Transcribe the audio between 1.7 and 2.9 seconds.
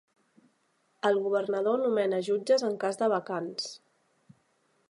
nomena jutges en